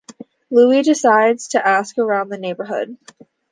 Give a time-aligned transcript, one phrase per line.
[0.49, 2.97] Louis decides to ask around the neighborhood.